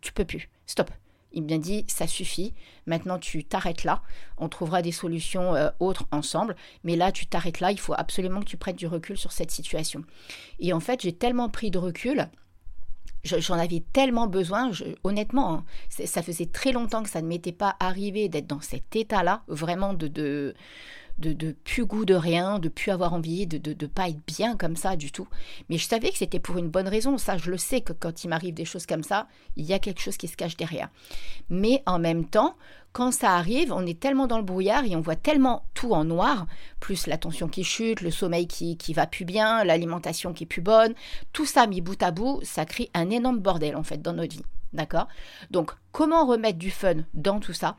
tu 0.00 0.12
peux 0.12 0.24
plus. 0.24 0.50
Stop. 0.66 0.90
Il 1.36 1.44
m'a 1.44 1.58
dit 1.58 1.84
ça 1.86 2.06
suffit, 2.06 2.54
maintenant 2.86 3.18
tu 3.18 3.44
t'arrêtes 3.44 3.84
là, 3.84 4.02
on 4.38 4.48
trouvera 4.48 4.82
des 4.82 4.90
solutions 4.90 5.54
euh, 5.54 5.68
autres 5.78 6.06
ensemble, 6.10 6.56
mais 6.82 6.96
là 6.96 7.12
tu 7.12 7.26
t'arrêtes 7.26 7.60
là, 7.60 7.70
il 7.70 7.78
faut 7.78 7.94
absolument 7.96 8.40
que 8.40 8.46
tu 8.46 8.56
prennes 8.56 8.74
du 8.74 8.86
recul 8.86 9.16
sur 9.16 9.32
cette 9.32 9.50
situation. 9.50 10.02
Et 10.58 10.72
en 10.72 10.80
fait, 10.80 11.02
j'ai 11.02 11.12
tellement 11.12 11.50
pris 11.50 11.70
de 11.70 11.78
recul, 11.78 12.28
j'en 13.22 13.58
avais 13.58 13.82
tellement 13.92 14.26
besoin, 14.26 14.70
honnêtement, 15.04 15.52
hein, 15.52 15.64
ça 15.88 16.22
faisait 16.22 16.46
très 16.46 16.72
longtemps 16.72 17.02
que 17.02 17.10
ça 17.10 17.20
ne 17.20 17.28
m'était 17.28 17.52
pas 17.52 17.76
arrivé 17.80 18.28
d'être 18.28 18.46
dans 18.46 18.60
cet 18.62 18.96
état-là, 18.96 19.42
vraiment 19.46 19.92
de, 19.92 20.08
de 20.08 20.54
de, 21.18 21.32
de 21.32 21.52
plus 21.52 21.86
goût 21.86 22.04
de 22.04 22.14
rien, 22.14 22.58
de 22.58 22.68
plus 22.68 22.90
avoir 22.90 23.14
envie, 23.14 23.46
de 23.46 23.70
ne 23.70 23.86
pas 23.86 24.08
être 24.08 24.24
bien 24.26 24.56
comme 24.56 24.76
ça 24.76 24.96
du 24.96 25.12
tout. 25.12 25.28
Mais 25.68 25.78
je 25.78 25.86
savais 25.86 26.10
que 26.10 26.18
c'était 26.18 26.40
pour 26.40 26.58
une 26.58 26.68
bonne 26.68 26.88
raison. 26.88 27.18
Ça, 27.18 27.36
je 27.36 27.50
le 27.50 27.58
sais 27.58 27.80
que 27.80 27.92
quand 27.92 28.24
il 28.24 28.28
m'arrive 28.28 28.54
des 28.54 28.64
choses 28.64 28.86
comme 28.86 29.02
ça, 29.02 29.26
il 29.56 29.64
y 29.64 29.72
a 29.72 29.78
quelque 29.78 30.00
chose 30.00 30.16
qui 30.16 30.28
se 30.28 30.36
cache 30.36 30.56
derrière. 30.56 30.88
Mais 31.48 31.82
en 31.86 31.98
même 31.98 32.26
temps, 32.26 32.56
quand 32.92 33.12
ça 33.12 33.32
arrive, 33.32 33.72
on 33.72 33.84
est 33.84 34.00
tellement 34.00 34.26
dans 34.26 34.38
le 34.38 34.44
brouillard 34.44 34.84
et 34.84 34.96
on 34.96 35.02
voit 35.02 35.16
tellement 35.16 35.64
tout 35.74 35.92
en 35.92 36.04
noir, 36.04 36.46
plus 36.80 37.06
la 37.06 37.18
tension 37.18 37.46
qui 37.48 37.62
chute, 37.62 38.00
le 38.00 38.10
sommeil 38.10 38.46
qui, 38.46 38.76
qui 38.78 38.94
va 38.94 39.06
plus 39.06 39.24
bien, 39.24 39.64
l'alimentation 39.64 40.32
qui 40.32 40.44
est 40.44 40.46
plus 40.46 40.62
bonne, 40.62 40.94
tout 41.32 41.44
ça 41.44 41.66
mis 41.66 41.82
bout 41.82 42.02
à 42.02 42.10
bout, 42.10 42.40
ça 42.42 42.64
crée 42.64 42.90
un 42.94 43.10
énorme 43.10 43.38
bordel 43.38 43.76
en 43.76 43.82
fait 43.82 44.00
dans 44.00 44.14
notre 44.14 44.36
vie. 44.36 44.44
D'accord? 44.72 45.08
Donc, 45.50 45.72
comment 45.92 46.26
remettre 46.26 46.58
du 46.58 46.70
fun 46.70 46.96
dans 47.14 47.38
tout 47.38 47.52
ça? 47.52 47.76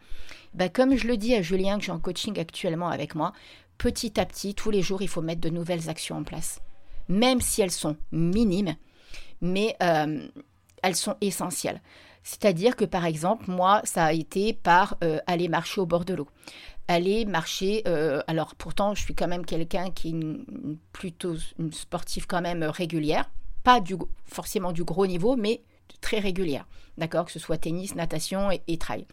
Bah, 0.54 0.70
comme 0.70 0.96
je 0.96 1.08
le 1.08 1.18
dis 1.18 1.36
à 1.36 1.42
Julien, 1.42 1.78
que 1.78 1.86
j'ai 1.86 1.92
en 1.92 2.00
coaching 2.00 2.40
actuellement 2.40 2.90
avec 2.90 3.16
moi, 3.16 3.34
petit 3.78 4.20
à 4.20 4.26
petit, 4.26 4.56
tous 4.56 4.72
les 4.72 4.82
jours, 4.82 5.02
il 5.02 5.08
faut 5.08 5.22
mettre 5.22 5.42
de 5.42 5.50
nouvelles 5.50 5.90
actions 5.90 6.18
en 6.18 6.24
place. 6.24 6.62
Même 7.10 7.42
si 7.42 7.62
elles 7.62 7.72
sont 7.72 7.96
minimes, 8.12 8.76
mais 9.42 9.76
euh, 9.82 10.28
elles 10.84 10.96
sont 10.96 11.16
essentielles. 11.22 11.82
C'est-à-dire 12.24 12.76
que 12.76 12.86
par 12.86 13.06
exemple, 13.06 13.50
moi, 13.50 13.82
ça 13.86 14.06
a 14.06 14.14
été 14.14 14.54
par 14.54 14.98
euh, 15.04 15.20
aller 15.28 15.48
marcher 15.48 15.80
au 15.80 15.86
bord 15.86 16.04
de 16.04 16.14
l'eau. 16.14 16.28
Aller 16.90 17.26
marcher, 17.26 17.84
euh, 17.88 18.22
alors 18.28 18.56
pourtant, 18.56 18.96
je 18.96 19.02
suis 19.02 19.16
quand 19.16 19.28
même 19.28 19.46
quelqu'un 19.46 19.92
qui 19.92 20.10
est 20.10 20.20
plutôt 20.92 21.36
une 21.60 21.72
sportive 21.72 22.28
quand 22.28 22.42
même 22.42 22.64
régulière, 22.64 23.30
pas 23.64 23.82
forcément 24.26 24.72
du 24.72 24.84
gros 24.84 25.08
niveau, 25.08 25.36
mais 25.36 25.62
très 26.02 26.20
régulière. 26.20 26.68
D'accord? 26.98 27.26
Que 27.26 27.32
ce 27.32 27.40
soit 27.40 27.58
tennis, 27.58 27.96
natation 27.96 28.52
et, 28.52 28.62
et 28.68 28.78
trail. 28.78 29.06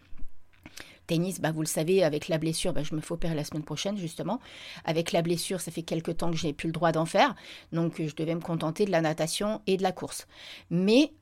Tennis, 1.07 1.41
bah, 1.41 1.53
vous 1.53 1.61
le 1.61 1.67
savez, 1.67 2.03
avec 2.03 2.29
la 2.29 2.39
blessure, 2.39 2.73
bah, 2.73 2.83
je 2.83 2.95
me 2.95 3.01
fais 3.01 3.13
opérer 3.13 3.35
la 3.35 3.45
semaine 3.45 3.65
prochaine, 3.65 3.97
justement. 3.97 4.41
Avec 4.85 5.13
la 5.13 5.23
blessure, 5.23 5.61
ça 5.61 5.71
fait 5.71 5.83
quelques 5.83 6.17
temps 6.17 6.31
que 6.31 6.37
je 6.37 6.47
n'ai 6.47 6.53
plus 6.53 6.69
le 6.69 6.73
droit 6.73 6.93
d'en 6.93 7.07
faire. 7.07 7.35
Donc, 7.73 8.01
je 8.03 8.15
devais 8.15 8.35
me 8.35 8.41
contenter 8.41 8.85
de 8.85 8.91
la 8.91 9.01
natation 9.01 9.61
et 9.67 9.77
de 9.77 9.83
la 9.83 9.93
course. 9.93 10.27
Mais 10.71 11.13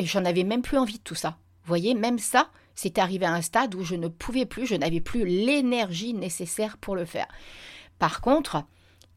j'en 0.00 0.24
avais 0.24 0.44
même 0.44 0.62
plus 0.62 0.78
envie 0.78 0.98
de 0.98 1.04
tout 1.04 1.14
ça. 1.14 1.38
Vous 1.64 1.68
voyez, 1.68 1.94
même 1.94 2.18
ça, 2.18 2.50
c'était 2.74 3.00
arrivé 3.00 3.26
à 3.26 3.32
un 3.32 3.42
stade 3.42 3.74
où 3.74 3.82
je 3.82 3.94
ne 3.94 4.08
pouvais 4.08 4.46
plus, 4.46 4.66
je 4.66 4.74
n'avais 4.74 5.00
plus 5.00 5.24
l'énergie 5.24 6.14
nécessaire 6.14 6.76
pour 6.78 6.96
le 6.96 7.04
faire. 7.04 7.28
Par 7.98 8.20
contre, 8.20 8.64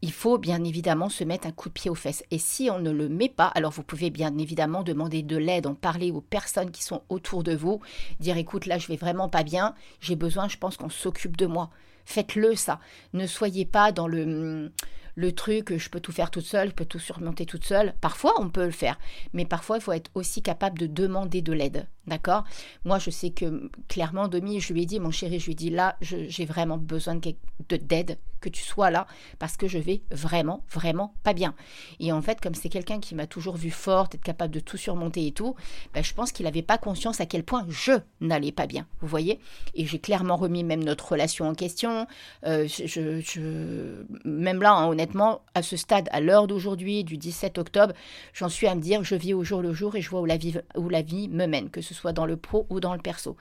il 0.01 0.11
faut 0.11 0.38
bien 0.38 0.63
évidemment 0.63 1.09
se 1.09 1.23
mettre 1.23 1.47
un 1.47 1.51
coup 1.51 1.69
de 1.69 1.73
pied 1.73 1.89
aux 1.89 1.95
fesses. 1.95 2.23
Et 2.29 2.38
si 2.38 2.69
on 2.71 2.80
ne 2.80 2.92
le 2.92 3.09
met 3.09 3.30
pas, 3.30 3.47
alors 3.47 3.71
vous 3.71 3.83
pouvez 3.83 4.09
bien 4.09 4.37
évidemment 4.37 4.83
demander 4.83 5.23
de 5.23 5.37
l'aide, 5.37 5.68
en 5.68 5.73
parler 5.73 6.11
aux 6.11 6.21
personnes 6.21 6.71
qui 6.71 6.83
sont 6.83 7.04
autour 7.09 7.44
de 7.44 7.56
vous, 7.56 7.81
dire 8.19 8.37
écoute 8.37 8.66
là 8.66 8.77
je 8.77 8.87
vais 8.87 8.95
vraiment 8.95 9.30
pas 9.30 9.44
bien, 9.44 9.73
j'ai 9.99 10.16
besoin, 10.16 10.47
je 10.47 10.57
pense 10.57 10.77
qu'on 10.77 10.89
s'occupe 10.89 11.37
de 11.37 11.47
moi. 11.47 11.69
Faites-le 12.06 12.56
ça. 12.56 12.80
Ne 13.13 13.27
soyez 13.27 13.66
pas 13.66 13.92
dans 13.92 14.07
le 14.07 14.71
le 15.18 15.31
truc, 15.31 15.76
je 15.76 15.90
peux 15.90 16.00
tout 16.00 16.12
faire 16.12 16.30
toute 16.30 16.45
seule, 16.45 16.69
je 16.69 16.74
peux 16.76 16.86
tout 16.86 17.00
surmonter 17.00 17.47
toute 17.47 17.66
seule. 17.66 17.95
Parfois, 18.02 18.33
on 18.40 18.50
peut 18.50 18.66
le 18.66 18.71
faire, 18.71 19.00
mais 19.33 19.45
parfois, 19.45 19.78
il 19.78 19.81
faut 19.81 19.92
être 19.92 20.12
aussi 20.14 20.44
capable 20.44 20.78
de 20.78 20.86
demander 20.86 21.42
de 21.42 21.54
l'aide. 21.54 21.88
D'accord? 22.06 22.45
Moi, 22.86 23.00
je 23.00 23.09
sais 23.09 23.31
que 23.31 23.69
clairement, 23.90 24.30
Domi, 24.30 24.62
je 24.62 24.71
lui 24.71 24.83
ai 24.83 24.86
dit, 24.86 25.00
mon 25.00 25.12
chéri, 25.12 25.40
je 25.40 25.47
lui 25.47 25.52
ai 25.52 25.56
dit, 25.56 25.69
là, 25.71 25.97
j'ai 26.00 26.45
vraiment 26.45 26.78
besoin 26.78 27.19
d'aide, 27.68 28.18
que 28.40 28.50
tu 28.50 28.62
sois 28.62 28.92
là, 28.92 29.07
parce 29.40 29.57
que 29.57 29.68
je 29.68 29.80
vais 29.80 30.04
vraiment, 30.12 30.64
vraiment 30.71 31.16
pas 31.24 31.33
bien. 31.33 31.56
Et 32.00 32.12
en 32.12 32.21
fait, 32.21 32.40
comme 32.40 32.54
c'est 32.54 32.69
quelqu'un 32.69 33.00
qui 33.00 33.16
m'a 33.16 33.28
toujours 33.28 33.57
vu 33.57 33.71
forte, 33.71 34.16
être 34.16 34.24
capable 34.24 34.54
de 34.54 34.59
tout 34.59 34.78
surmonter 34.78 35.26
et 35.26 35.31
tout, 35.31 35.56
ben, 35.94 36.04
je 36.04 36.14
pense 36.14 36.31
qu'il 36.31 36.45
n'avait 36.45 36.62
pas 36.62 36.78
conscience 36.78 37.19
à 37.19 37.26
quel 37.26 37.44
point 37.44 37.66
je 37.68 37.94
n'allais 38.21 38.52
pas 38.52 38.68
bien. 38.68 38.86
Vous 39.02 39.07
voyez? 39.07 39.40
Et 39.74 39.86
j'ai 39.86 40.00
clairement 40.00 40.38
remis 40.38 40.64
même 40.64 40.83
notre 40.83 41.12
relation 41.12 41.47
en 41.50 41.56
question. 41.56 42.07
Euh, 42.45 42.68
je, 42.68 44.04
même 44.24 44.62
là, 44.62 44.88
honnêtement, 44.88 45.06
à 45.54 45.61
ce 45.61 45.78
stade, 45.78 46.09
à 46.11 46.19
l'heure 46.19 46.47
d'aujourd'hui, 46.47 47.04
du 47.04 47.18
17 47.18 47.57
octobre, 47.57 47.94
j'en 48.33 48.49
suis 48.49 48.68
à 48.68 48.76
me 48.76 48.81
dire, 48.81 49.04
je 49.04 49.16
vis 49.16 49.33
au 49.33 49.44
jour 49.44 49.61
le 49.61 49.73
jour 49.73 49.95
et 49.95 50.02
je 50.02 50.09
vois 50.09 50.21
où 50.21 50.26
la 50.26 50.37
vie, 50.37 50.56
où 50.76 50.90
la 50.90 51.02
vie 51.02 51.28
me 51.30 51.45
mène, 51.45 51.69
que 51.69 51.81
ce 51.81 51.94
soit 51.94 52.14
dans 52.14 52.26
le 52.26 52.37
pro 52.37 52.66
ou 52.69 52.80
dans 52.80 52.94
le 52.94 53.02
perso. 53.02 53.37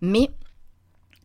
Mais 0.00 0.30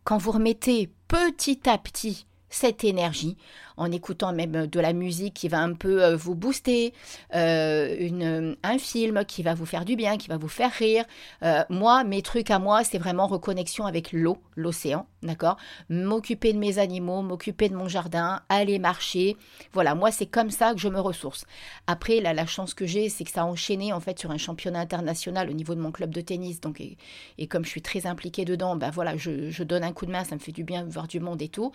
quand 0.03 0.17
vous 0.17 0.31
remettez 0.31 0.89
petit 1.07 1.69
à 1.69 1.77
petit 1.77 2.25
cette 2.49 2.83
énergie 2.83 3.37
en 3.81 3.91
écoutant 3.91 4.31
même 4.31 4.67
de 4.67 4.79
la 4.79 4.93
musique 4.93 5.33
qui 5.33 5.47
va 5.47 5.59
un 5.59 5.73
peu 5.73 6.03
euh, 6.03 6.15
vous 6.15 6.35
booster, 6.35 6.93
euh, 7.33 8.55
un 8.61 8.77
film 8.77 9.25
qui 9.25 9.41
va 9.41 9.55
vous 9.55 9.65
faire 9.65 9.85
du 9.85 9.95
bien, 9.95 10.17
qui 10.17 10.27
va 10.27 10.37
vous 10.37 10.47
faire 10.47 10.71
rire. 10.71 11.03
Euh, 11.41 11.63
moi, 11.69 12.03
mes 12.03 12.21
trucs 12.21 12.51
à 12.51 12.59
moi, 12.59 12.83
c'est 12.83 12.99
vraiment 12.99 13.25
reconnexion 13.25 13.87
avec 13.87 14.11
l'eau, 14.11 14.37
l'océan, 14.55 15.07
d'accord? 15.23 15.57
M'occuper 15.89 16.53
de 16.53 16.59
mes 16.59 16.77
animaux, 16.77 17.23
m'occuper 17.23 17.69
de 17.69 17.75
mon 17.75 17.87
jardin, 17.87 18.41
aller 18.49 18.77
marcher. 18.77 19.35
Voilà, 19.73 19.95
moi, 19.95 20.11
c'est 20.11 20.27
comme 20.27 20.51
ça 20.51 20.73
que 20.73 20.79
je 20.79 20.87
me 20.87 20.99
ressource. 20.99 21.45
Après, 21.87 22.19
la 22.21 22.45
chance 22.45 22.75
que 22.75 22.85
j'ai, 22.85 23.09
c'est 23.09 23.23
que 23.23 23.31
ça 23.31 23.41
a 23.41 23.45
enchaîné 23.45 23.93
en 23.93 23.99
fait 23.99 24.19
sur 24.19 24.29
un 24.29 24.37
championnat 24.37 24.79
international 24.79 25.49
au 25.49 25.53
niveau 25.53 25.73
de 25.73 25.81
mon 25.81 25.91
club 25.91 26.11
de 26.11 26.21
tennis. 26.21 26.61
Donc, 26.61 26.81
et, 26.81 27.47
comme 27.47 27.65
je 27.65 27.69
suis 27.69 27.81
très 27.81 28.05
impliquée 28.05 28.45
dedans, 28.45 28.75
ben 28.75 28.91
voilà, 28.91 29.17
je, 29.17 29.63
donne 29.63 29.83
un 29.83 29.93
coup 29.93 30.05
de 30.05 30.11
main, 30.11 30.23
ça 30.23 30.35
me 30.35 30.39
fait 30.39 30.51
du 30.51 30.63
bien 30.63 30.83
voir 30.85 31.07
du 31.07 31.19
monde 31.19 31.41
et 31.41 31.49
tout. 31.49 31.71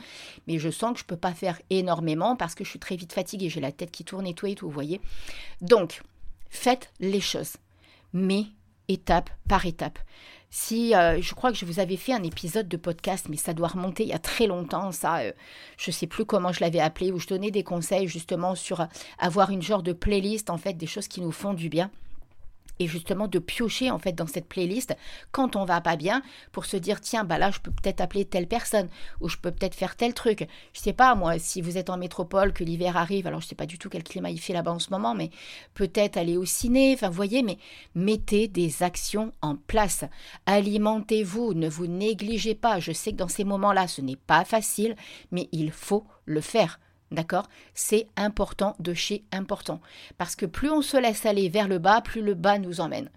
Mais 0.47 0.59
je 0.59 0.71
sens 0.71 0.93
que 0.95 1.01
je 1.01 1.05
peux 1.05 1.17
pas 1.17 1.33
faire 1.33 1.61
énormément 1.71 1.96
parce 2.39 2.55
que 2.55 2.65
je 2.65 2.71
suis 2.71 2.79
très 2.79 2.97
vite 2.97 3.13
fatiguée, 3.13 3.49
j'ai 3.49 3.61
la 3.61 3.73
tête 3.73 3.91
qui 3.91 4.05
tourne 4.05 4.27
et 4.27 4.35
tout 4.35 4.47
et 4.47 4.55
tout, 4.55 4.67
vous 4.67 4.73
voyez. 4.73 5.01
Donc, 5.61 6.03
faites 6.49 6.91
les 7.01 7.21
choses, 7.21 7.57
mais 8.13 8.47
étape 8.89 9.31
par 9.49 9.67
étape. 9.67 9.99
Si 10.51 10.95
euh, 10.95 11.21
je 11.21 11.35
crois 11.35 11.51
que 11.51 11.59
je 11.59 11.65
vous 11.65 11.81
avais 11.81 11.97
fait 11.97 12.13
un 12.13 12.23
épisode 12.23 12.69
de 12.69 12.77
podcast, 12.77 13.27
mais 13.29 13.37
ça 13.37 13.53
doit 13.53 13.69
remonter 13.69 14.05
il 14.05 14.09
y 14.09 14.15
a 14.15 14.19
très 14.19 14.47
longtemps, 14.47 14.93
ça, 14.93 15.19
euh, 15.19 15.33
je 15.77 15.91
sais 15.91 16.07
plus 16.07 16.25
comment 16.25 16.53
je 16.53 16.61
l'avais 16.61 16.81
appelé, 16.81 17.13
où 17.13 17.19
je 17.19 17.27
donnais 17.27 17.51
des 17.51 17.65
conseils 17.65 18.07
justement 18.07 18.55
sur 18.55 18.87
avoir 19.19 19.51
une 19.51 19.63
genre 19.63 19.83
de 19.83 19.93
playlist 19.93 20.49
en 20.49 20.57
fait 20.57 20.75
des 20.75 20.87
choses 20.87 21.09
qui 21.09 21.21
nous 21.21 21.33
font 21.33 21.53
du 21.53 21.69
bien 21.69 21.91
et 22.79 22.87
justement 22.87 23.29
de 23.29 23.39
piocher 23.39 23.91
en 23.91 23.99
fait 23.99 24.13
dans 24.13 24.27
cette 24.27 24.47
playlist 24.49 24.97
quand 25.33 25.57
on 25.57 25.65
va 25.65 25.81
pas 25.81 25.97
bien 25.97 26.23
pour 26.53 26.67
se 26.67 26.77
dire 26.77 27.01
tiens 27.01 27.25
bah 27.25 27.39
là 27.39 27.51
je 27.51 27.61
peux 27.61 27.71
peut-être 27.71 28.01
appeler 28.01 28.25
telle 28.25 28.47
personne 28.47 28.89
ou 29.21 29.29
je 29.29 29.37
peux 29.37 29.51
peut-être 29.51 29.75
faire 29.75 29.97
tel 29.97 30.15
truc. 30.15 30.47
Je 30.73 30.81
sais 30.81 30.93
pas 30.93 31.15
moi 31.15 31.39
si 31.39 31.61
vous 31.61 31.79
êtes 31.79 31.91
en 31.91 31.97
métropole 31.97 32.53
que 32.53 32.65
l'hiver 32.65 32.97
arrive 32.97 33.27
alors 33.27 33.41
je 33.41 33.47
sais 33.47 33.55
pas 33.55 33.67
du 33.67 33.79
tout 33.79 33.89
quel 33.89 34.05
climat 34.05 34.31
il 34.31 34.41
fait 34.41 34.53
là-bas 34.53 34.73
en 34.73 34.79
ce 34.79 34.91
moment 34.91 35.15
mais 35.15 35.31
peut-être 35.75 36.17
aller 36.17 36.37
au 36.37 36.45
ciné 36.45 36.93
enfin 36.95 37.09
vous 37.09 37.15
voyez 37.15 37.43
mais 37.43 37.59
mettez 37.95 38.49
des 38.49 38.83
actions 38.83 39.33
en 39.43 39.57
place. 39.57 40.05
Alimentez-vous, 40.47 41.55
ne 41.55 41.69
vous 41.69 41.87
négligez 41.87 42.55
pas. 42.55 42.81
Je 42.81 42.93
sais 42.93 43.13
que 43.13 43.17
dans 43.17 43.29
ces 43.29 43.45
moments-là 43.45 43.89
ce 43.89 44.01
n'est 44.01 44.17
pas 44.17 44.45
facile 44.45 44.97
mais 45.31 45.49
il 45.53 45.71
faut 45.71 46.05
le 46.25 46.41
faire. 46.41 46.79
D'accord? 47.11 47.49
C'est 47.75 48.09
important 48.17 48.75
de 48.79 48.93
chez 48.95 49.25
important. 49.33 49.81
Parce 50.19 50.35
que 50.37 50.47
plus 50.47 50.71
on 50.71 50.83
se 50.83 50.97
laisse 50.97 51.25
aller 51.27 51.49
vers 51.49 51.69
le 51.69 51.79
bas, 51.79 52.01
plus 52.01 52.23
le 52.23 52.35
bas 52.35 52.59
nous 52.59 52.81
emmène. 52.81 53.11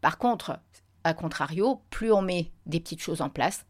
Par 0.00 0.18
contre, 0.18 0.58
à 1.04 1.14
contrario, 1.14 1.80
plus 1.90 2.12
on 2.12 2.22
met 2.22 2.50
des 2.66 2.80
petites 2.80 3.00
choses 3.00 3.20
en 3.20 3.28
place, 3.28 3.64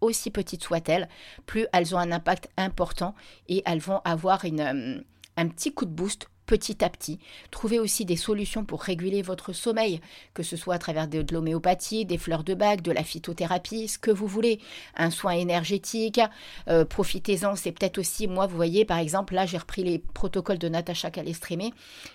aussi 0.00 0.30
petites 0.30 0.62
soient-elles, 0.62 1.08
plus 1.46 1.66
elles 1.72 1.94
ont 1.94 1.98
un 1.98 2.12
impact 2.12 2.48
important 2.56 3.14
et 3.48 3.62
elles 3.66 3.80
vont 3.80 4.00
avoir 4.04 4.44
une, 4.44 4.60
euh, 4.60 5.00
un 5.36 5.48
petit 5.48 5.74
coup 5.74 5.84
de 5.84 5.90
boost 5.90 6.28
petit 6.50 6.84
à 6.84 6.90
petit. 6.90 7.20
Trouvez 7.52 7.78
aussi 7.78 8.04
des 8.04 8.16
solutions 8.16 8.64
pour 8.64 8.82
réguler 8.82 9.22
votre 9.22 9.52
sommeil, 9.52 10.00
que 10.34 10.42
ce 10.42 10.56
soit 10.56 10.74
à 10.74 10.78
travers 10.78 11.06
de, 11.06 11.24
l'homéopathie, 11.30 12.04
des 12.04 12.18
fleurs 12.18 12.42
de 12.42 12.54
bac, 12.54 12.82
de 12.82 12.90
la 12.90 13.04
phytothérapie, 13.04 13.86
ce 13.86 14.00
que 14.00 14.10
vous 14.10 14.26
voulez, 14.26 14.58
un 14.96 15.10
soin 15.10 15.30
énergétique. 15.30 16.20
Euh, 16.66 16.84
profitez-en, 16.84 17.54
c'est 17.54 17.70
peut-être 17.70 17.98
aussi, 17.98 18.26
moi, 18.26 18.48
vous 18.48 18.56
voyez, 18.56 18.84
par 18.84 18.98
exemple, 18.98 19.34
là, 19.34 19.46
j'ai 19.46 19.58
repris 19.58 19.84
les 19.84 20.00
protocoles 20.00 20.58
de 20.58 20.68
Natacha 20.68 21.12
Calestrémé 21.12 21.72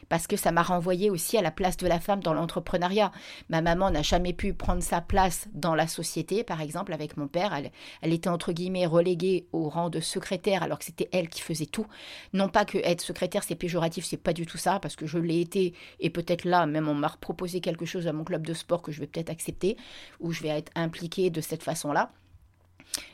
parce 0.10 0.28
que 0.28 0.36
ça 0.36 0.52
m'a 0.52 0.64
renvoyé 0.64 1.10
aussi 1.10 1.38
à 1.38 1.42
la 1.42 1.52
place 1.52 1.78
de 1.78 1.88
la 1.88 2.02
femme 2.02 2.22
dans 2.22 2.34
l'entrepreneuriat. 2.34 3.14
Ma 3.48 3.62
maman 3.62 3.90
n'a 3.90 4.02
jamais 4.02 4.34
pu 4.34 4.54
prendre 4.54 4.84
sa 4.84 5.00
place 5.00 5.48
dans 5.54 5.76
la 5.76 5.88
société, 5.88 6.44
par 6.44 6.60
exemple, 6.60 6.92
avec 6.92 7.16
mon 7.16 7.30
père. 7.30 7.54
Elle, 7.54 7.72
elle 8.02 8.12
était 8.12 8.30
entre 8.30 8.52
guillemets 8.52 8.86
reléguée 8.86 9.48
au 9.54 9.70
rang 9.70 9.90
de 9.90 10.02
secrétaire 10.02 10.62
alors 10.62 10.80
que 10.80 10.86
c'était 10.86 11.08
elle 11.14 11.30
qui 11.30 11.40
faisait 11.40 11.68
tout. 11.68 11.88
Non 12.34 12.50
pas 12.50 12.66
que 12.66 12.80
être 12.80 13.00
secrétaire 13.00 13.44
c'est 13.44 13.56
péjoratif, 13.56 14.04
c'est 14.04 14.18
pas 14.26 14.34
du 14.34 14.46
tout 14.46 14.58
ça, 14.58 14.80
parce 14.82 14.98
que 14.98 15.06
je 15.06 15.18
l'ai 15.18 15.40
été, 15.40 15.74
et 16.02 16.10
peut-être 16.10 16.44
là, 16.44 16.66
même 16.66 16.90
on 16.90 16.94
m'a 16.94 17.10
proposé 17.10 17.62
quelque 17.62 17.86
chose 17.86 18.08
à 18.08 18.14
mon 18.14 18.26
club 18.26 18.46
de 18.46 18.54
sport 18.54 18.82
que 18.82 18.92
je 18.92 19.00
vais 19.00 19.08
peut-être 19.08 19.30
accepter, 19.30 19.78
ou 20.20 20.34
je 20.34 20.44
vais 20.44 20.50
être 20.50 20.72
impliquée 20.76 21.30
de 21.30 21.40
cette 21.40 21.64
façon-là. 21.64 22.12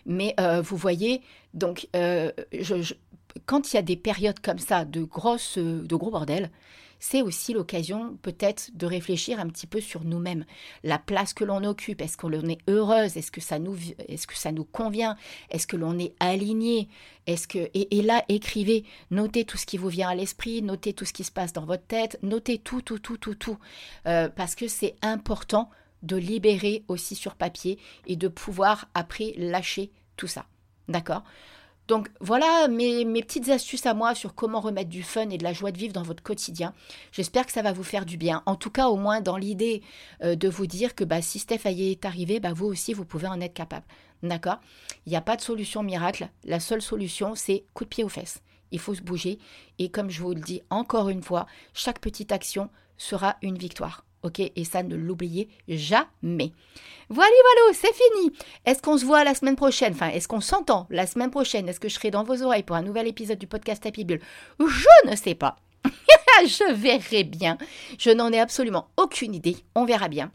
Mais 0.05 0.33
euh, 0.39 0.61
vous 0.61 0.77
voyez, 0.77 1.21
donc, 1.53 1.87
euh, 1.95 2.31
quand 3.45 3.71
il 3.71 3.75
y 3.75 3.79
a 3.79 3.83
des 3.83 3.97
périodes 3.97 4.39
comme 4.39 4.59
ça 4.59 4.85
de, 4.85 5.03
grosses, 5.03 5.57
de 5.57 5.95
gros 5.95 6.11
bordel, 6.11 6.49
c'est 7.01 7.23
aussi 7.23 7.51
l'occasion 7.51 8.15
peut-être 8.21 8.69
de 8.75 8.85
réfléchir 8.85 9.39
un 9.39 9.47
petit 9.47 9.65
peu 9.65 9.81
sur 9.81 10.05
nous-mêmes, 10.05 10.45
la 10.83 10.99
place 10.99 11.33
que 11.33 11.43
l'on 11.43 11.63
occupe, 11.63 11.99
est-ce 11.99 12.15
que 12.15 12.27
l'on 12.27 12.47
est 12.47 12.61
heureuse, 12.69 13.17
est-ce 13.17 13.31
que 13.31 13.41
ça 13.41 13.57
nous, 13.57 13.75
est-ce 14.07 14.27
que 14.27 14.37
ça 14.37 14.51
nous 14.51 14.63
convient, 14.63 15.17
est-ce 15.49 15.65
que 15.65 15.75
l'on 15.75 15.97
est 15.97 16.13
aligné, 16.19 16.89
est-ce 17.25 17.47
que 17.47 17.69
et, 17.73 18.01
là 18.03 18.23
écrivez, 18.29 18.85
notez 19.09 19.45
tout 19.45 19.57
ce 19.57 19.65
qui 19.65 19.77
vous 19.77 19.89
vient 19.89 20.09
à 20.09 20.15
l'esprit, 20.15 20.61
notez 20.61 20.93
tout 20.93 21.05
ce 21.05 21.11
qui 21.11 21.23
se 21.23 21.31
passe 21.31 21.53
dans 21.53 21.65
votre 21.65 21.85
tête, 21.87 22.19
notez 22.21 22.59
tout, 22.59 22.83
tout, 22.83 22.99
tout, 22.99 23.17
tout, 23.17 23.35
tout, 23.35 23.57
euh, 24.05 24.29
parce 24.29 24.53
que 24.53 24.67
c'est 24.67 24.95
important 25.01 25.71
de 26.03 26.15
libérer 26.15 26.83
aussi 26.87 27.15
sur 27.15 27.33
papier 27.33 27.79
et 28.05 28.15
de 28.15 28.27
pouvoir 28.27 28.89
après 28.93 29.33
lâcher 29.37 29.91
tout 30.17 30.27
ça. 30.27 30.45
D'accord? 30.87 31.23
Donc 31.91 32.07
voilà 32.21 32.69
mes, 32.69 33.03
petites 33.21 33.49
astuces 33.49 33.85
à 33.85 33.93
moi 33.93 34.15
sur 34.15 34.33
comment 34.33 34.61
remettre 34.61 34.89
du 34.89 35.03
fun 35.03 35.29
et 35.29 35.37
de 35.37 35.43
la 35.43 35.51
joie 35.51 35.73
de 35.73 35.77
vivre 35.77 35.91
dans 35.91 36.03
votre 36.03 36.23
quotidien. 36.23 36.73
J'espère 37.11 37.45
que 37.45 37.51
ça 37.51 37.63
va 37.63 37.73
vous 37.73 37.83
faire 37.83 38.05
du 38.05 38.15
bien. 38.15 38.43
En 38.45 38.55
tout 38.55 38.69
cas, 38.69 38.87
au 38.87 38.95
moins 38.95 39.19
dans 39.19 39.35
l'idée 39.35 39.83
euh, 40.23 40.35
de 40.35 40.47
vous 40.47 40.67
dire 40.67 40.95
que 40.95 41.03
bah, 41.03 41.21
si 41.21 41.37
Steph 41.37 41.65
est 41.65 42.05
arrivé, 42.05 42.39
bah, 42.39 42.53
vous 42.53 42.67
aussi, 42.67 42.93
vous 42.93 43.03
pouvez 43.03 43.27
en 43.27 43.41
être 43.41 43.53
capable. 43.53 43.85
D'accord? 44.23 44.61
Il 45.05 45.09
n'y 45.09 45.17
a 45.17 45.21
pas 45.21 45.35
de 45.35 45.41
solution 45.41 45.83
miracle. 45.83 46.29
La 46.45 46.61
seule 46.61 46.81
solution, 46.81 47.35
c'est 47.35 47.65
coup 47.73 47.83
de 47.83 47.89
pied 47.89 48.05
aux 48.05 48.09
fesses. 48.09 48.41
Il 48.71 48.79
faut 48.79 48.95
se 48.95 49.01
bouger. 49.01 49.37
Et 49.77 49.89
comme 49.89 50.09
je 50.09 50.21
vous 50.21 50.33
le 50.33 50.39
dis 50.39 50.61
encore 50.69 51.09
une 51.09 51.23
fois, 51.23 51.45
chaque 51.73 51.99
petite 51.99 52.31
action 52.31 52.69
sera 52.95 53.35
une 53.41 53.57
victoire. 53.57 54.05
Ok, 54.23 54.39
et 54.39 54.63
ça, 54.63 54.83
ne 54.83 54.95
l'oubliez 54.95 55.49
jamais. 55.67 56.51
Voilà, 57.09 57.31
voilà, 57.31 57.73
c'est 57.73 57.93
fini. 57.93 58.31
Est-ce 58.65 58.81
qu'on 58.81 58.97
se 58.97 59.05
voit 59.05 59.23
la 59.23 59.33
semaine 59.33 59.55
prochaine? 59.55 59.93
Enfin, 59.93 60.09
est-ce 60.09 60.27
qu'on 60.27 60.41
s'entend 60.41 60.87
la 60.89 61.07
semaine 61.07 61.31
prochaine? 61.31 61.67
Est-ce 61.67 61.79
que 61.79 61.89
je 61.89 61.95
serai 61.95 62.11
dans 62.11 62.23
vos 62.23 62.43
oreilles 62.43 62.63
pour 62.63 62.75
un 62.75 62.83
nouvel 62.83 63.07
épisode 63.07 63.39
du 63.39 63.47
podcast 63.47 63.85
Happy 63.85 64.05
Bull? 64.05 64.21
Je 64.59 65.09
ne 65.09 65.15
sais 65.15 65.35
pas. 65.35 65.57
je 66.45 66.73
verrai 66.73 67.23
bien. 67.23 67.57
Je 67.97 68.11
n'en 68.11 68.31
ai 68.31 68.39
absolument 68.39 68.87
aucune 68.97 69.33
idée. 69.33 69.57
On 69.75 69.85
verra 69.85 70.07
bien. 70.07 70.31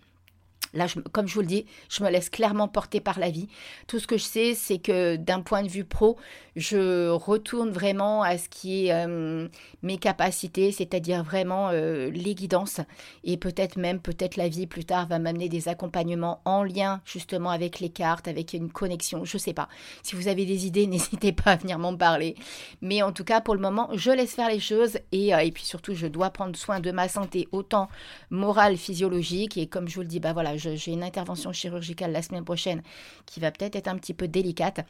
Là, 0.77 0.87
comme 1.13 1.27
je 1.27 1.35
vous 1.35 1.41
le 1.41 1.47
dis, 1.47 1.67
je 1.89 2.05
me 2.05 2.11
laisse 2.11 2.31
clairement 2.31 2.69
porter 2.69 3.01
par 3.01 3.19
la 3.19 3.31
vie. 3.31 3.49
Tout 3.87 3.99
ce 3.99 4.07
que 4.07 4.17
je 4.17 4.25
sais, 4.25 4.55
c'est 4.55 4.79
que 4.79 5.17
d'un 5.17 5.41
point 5.41 5.63
de 5.63 5.69
vue 5.69 5.85
pro, 5.85 6.17
je 6.57 7.11
retourne 7.11 7.71
vraiment 7.71 8.23
à 8.23 8.39
ce 8.39 8.49
qui 8.49 8.87
est 8.87 8.93
euh, 8.93 9.47
mes 9.83 9.99
capacités, 9.99 10.73
c'est-à-dire 10.73 11.23
vraiment 11.23 11.69
euh, 11.71 12.11
les 12.11 12.35
guidances. 12.35 12.81
Et 13.25 13.37
peut-être 13.37 13.77
même, 13.77 14.01
peut-être 14.01 14.37
la 14.37 14.49
vie 14.49 14.67
plus 14.67 14.85
tard 14.85 15.07
va 15.07 15.19
m'amener 15.19 15.49
des 15.49 15.69
accompagnements 15.69 16.41
en 16.45 16.63
lien 16.63 17.01
justement 17.05 17.51
avec 17.51 17.81
les 17.81 17.91
cartes, 17.91 18.27
avec 18.27 18.55
une 18.55 18.71
connexion. 18.71 19.25
Je 19.25 19.37
ne 19.37 19.41
sais 19.41 19.53
pas. 19.53 19.69
Si 20.03 20.17
vous 20.17 20.29
avez 20.29 20.47
des 20.47 20.67
idées, 20.67 20.87
n'hésitez 20.87 21.33
pas 21.33 21.53
à 21.53 21.57
venir 21.57 21.79
m'en 21.79 21.97
parler. 21.97 22.37
Mais 22.81 23.03
en 23.03 23.13
tout 23.13 23.25
cas, 23.25 23.41
pour 23.41 23.55
le 23.55 23.61
moment, 23.61 23.91
je 23.93 24.11
laisse 24.11 24.35
faire 24.35 24.49
les 24.49 24.61
choses 24.61 24.99
et, 25.13 25.35
euh, 25.35 25.39
et 25.39 25.53
puis 25.53 25.65
surtout, 25.65 25.95
je 25.95 26.07
dois 26.07 26.31
prendre 26.31 26.57
soin 26.57 26.81
de 26.81 26.91
ma 26.91 27.09
santé 27.09 27.49
autant 27.53 27.89
morale, 28.31 28.77
physiologique. 28.77 29.59
Et 29.59 29.67
comme 29.67 29.89
je 29.89 29.97
vous 29.97 30.03
le 30.03 30.09
dis, 30.09 30.21
bah 30.21 30.33
voilà, 30.33 30.57
je 30.57 30.66
j'ai 30.75 30.93
une 30.93 31.03
intervention 31.03 31.53
chirurgicale 31.53 32.13
la 32.13 32.23
semaine 32.23 32.45
prochaine 32.45 32.83
qui 33.27 33.41
va 33.41 33.51
peut-être 33.51 33.77
être 33.77 33.89
un 33.89 33.97
petit 33.97 34.15
peu 34.15 34.29
délicate. 34.29 34.81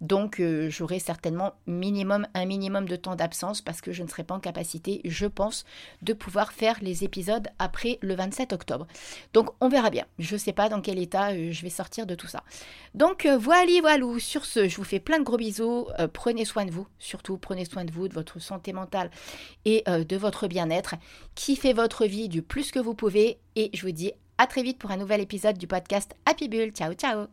Donc 0.00 0.40
euh, 0.40 0.68
j'aurai 0.70 0.98
certainement 0.98 1.54
minimum 1.66 2.26
un 2.34 2.44
minimum 2.44 2.88
de 2.88 2.96
temps 2.96 3.16
d'absence 3.16 3.60
parce 3.60 3.80
que 3.80 3.92
je 3.92 4.02
ne 4.02 4.08
serai 4.08 4.24
pas 4.24 4.34
en 4.34 4.40
capacité, 4.40 5.00
je 5.04 5.26
pense, 5.26 5.64
de 6.02 6.12
pouvoir 6.12 6.52
faire 6.52 6.78
les 6.82 7.04
épisodes 7.04 7.48
après 7.58 7.98
le 8.02 8.14
27 8.14 8.52
octobre. 8.52 8.86
Donc 9.32 9.50
on 9.60 9.68
verra 9.68 9.90
bien. 9.90 10.04
Je 10.18 10.34
ne 10.34 10.38
sais 10.38 10.52
pas 10.52 10.68
dans 10.68 10.80
quel 10.80 10.98
état 10.98 11.32
euh, 11.32 11.52
je 11.52 11.62
vais 11.62 11.70
sortir 11.70 12.06
de 12.06 12.14
tout 12.14 12.26
ça. 12.26 12.42
Donc 12.94 13.26
euh, 13.26 13.38
voilà, 13.38 13.80
voilà. 13.80 14.02
Sur 14.18 14.44
ce, 14.44 14.68
je 14.68 14.76
vous 14.76 14.84
fais 14.84 15.00
plein 15.00 15.18
de 15.18 15.24
gros 15.24 15.36
bisous. 15.36 15.86
prenez 16.12 16.44
soin 16.44 16.64
de 16.64 16.70
vous, 16.70 16.86
surtout 16.98 17.38
prenez 17.38 17.64
soin 17.64 17.84
de 17.84 17.92
vous, 17.92 18.08
de 18.08 18.14
votre 18.14 18.40
santé 18.40 18.72
mentale 18.72 19.10
et 19.64 19.84
de 19.86 20.16
votre 20.16 20.48
bien-être. 20.48 20.96
Kiffez 21.34 21.72
votre 21.72 22.04
vie 22.06 22.28
du 22.28 22.42
plus 22.42 22.72
que 22.72 22.78
vous 22.78 22.94
pouvez 22.94 23.38
et 23.54 23.70
je 23.74 23.82
vous 23.82 23.92
dis 23.92 24.12
à 24.42 24.46
très 24.48 24.64
vite 24.64 24.78
pour 24.78 24.90
un 24.90 24.96
nouvel 24.96 25.20
épisode 25.20 25.56
du 25.56 25.68
podcast 25.68 26.16
Happy 26.26 26.48
Bull. 26.48 26.72
Ciao, 26.72 26.92
ciao 26.94 27.32